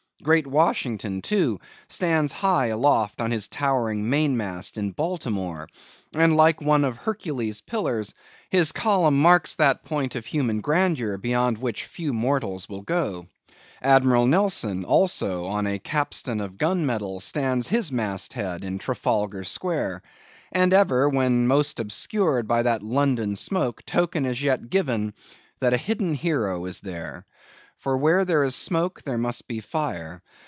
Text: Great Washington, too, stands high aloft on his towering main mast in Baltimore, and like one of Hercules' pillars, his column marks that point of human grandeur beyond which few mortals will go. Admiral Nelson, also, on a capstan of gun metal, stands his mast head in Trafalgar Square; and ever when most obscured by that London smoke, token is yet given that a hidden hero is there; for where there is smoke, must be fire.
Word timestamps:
Great 0.23 0.45
Washington, 0.45 1.19
too, 1.23 1.59
stands 1.89 2.31
high 2.31 2.67
aloft 2.67 3.19
on 3.19 3.31
his 3.31 3.47
towering 3.47 4.07
main 4.07 4.37
mast 4.37 4.77
in 4.77 4.91
Baltimore, 4.91 5.67
and 6.13 6.35
like 6.37 6.61
one 6.61 6.85
of 6.85 6.95
Hercules' 6.95 7.61
pillars, 7.61 8.13
his 8.51 8.71
column 8.71 9.19
marks 9.19 9.55
that 9.55 9.83
point 9.83 10.13
of 10.13 10.27
human 10.27 10.61
grandeur 10.61 11.17
beyond 11.17 11.57
which 11.57 11.85
few 11.85 12.13
mortals 12.13 12.69
will 12.69 12.83
go. 12.83 13.25
Admiral 13.81 14.27
Nelson, 14.27 14.85
also, 14.85 15.45
on 15.47 15.65
a 15.65 15.79
capstan 15.79 16.39
of 16.39 16.59
gun 16.59 16.85
metal, 16.85 17.19
stands 17.19 17.69
his 17.69 17.91
mast 17.91 18.33
head 18.33 18.63
in 18.63 18.77
Trafalgar 18.77 19.43
Square; 19.43 20.03
and 20.51 20.71
ever 20.71 21.09
when 21.09 21.47
most 21.47 21.79
obscured 21.79 22.47
by 22.47 22.61
that 22.61 22.83
London 22.83 23.35
smoke, 23.35 23.83
token 23.87 24.27
is 24.27 24.43
yet 24.43 24.69
given 24.69 25.15
that 25.61 25.73
a 25.73 25.77
hidden 25.77 26.13
hero 26.13 26.65
is 26.65 26.81
there; 26.81 27.25
for 27.77 27.97
where 27.97 28.25
there 28.25 28.43
is 28.43 28.53
smoke, 28.53 29.01
must 29.07 29.47
be 29.47 29.59
fire. 29.59 30.21